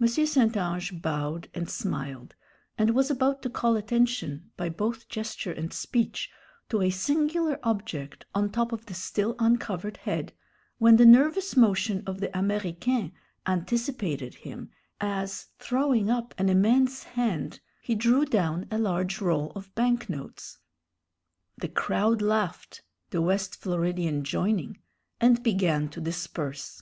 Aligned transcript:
M. 0.00 0.06
St. 0.06 0.56
Ange 0.56 1.02
bowed 1.02 1.50
and 1.52 1.68
smiled, 1.68 2.36
and 2.78 2.94
was 2.94 3.10
about 3.10 3.42
to 3.42 3.50
call 3.50 3.74
attention, 3.74 4.52
by 4.56 4.68
both 4.68 5.08
gesture 5.08 5.50
and 5.50 5.72
speech, 5.72 6.30
to 6.68 6.80
a 6.80 6.90
singular 6.90 7.58
object 7.64 8.24
on 8.36 8.52
top 8.52 8.70
of 8.70 8.86
the 8.86 8.94
still 8.94 9.34
uncovered 9.40 9.96
head, 9.96 10.32
when 10.78 10.94
the 10.96 11.04
nervous 11.04 11.56
motion 11.56 12.04
of 12.06 12.20
the 12.20 12.28
Américain 12.28 13.10
anticipated 13.48 14.36
him, 14.36 14.70
as, 15.00 15.48
throwing 15.58 16.08
up 16.08 16.36
an 16.38 16.48
immense 16.48 17.02
hand, 17.02 17.58
he 17.82 17.96
drew 17.96 18.24
down 18.24 18.64
a 18.70 18.78
large 18.78 19.20
roll 19.20 19.50
of 19.56 19.74
bank 19.74 20.08
notes. 20.08 20.58
The 21.56 21.66
crowd 21.66 22.22
laughed, 22.22 22.82
the 23.10 23.20
West 23.20 23.56
Floridian 23.60 24.22
joining, 24.22 24.78
and 25.20 25.42
began 25.42 25.88
to 25.88 26.00
disperse. 26.00 26.80